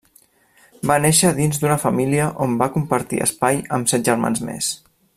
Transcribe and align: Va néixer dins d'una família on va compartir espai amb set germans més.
Va 0.91 0.95
néixer 1.03 1.29
dins 1.41 1.61
d'una 1.63 1.77
família 1.85 2.31
on 2.47 2.57
va 2.63 2.71
compartir 2.79 3.23
espai 3.29 3.63
amb 3.79 3.93
set 3.95 4.09
germans 4.11 4.47
més. 4.51 4.73